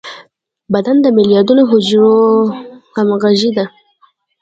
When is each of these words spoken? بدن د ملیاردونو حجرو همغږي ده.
بدن 0.73 0.97
د 1.01 1.07
ملیاردونو 1.17 1.63
حجرو 1.71 2.15
همغږي 2.95 3.51
ده. 3.57 3.65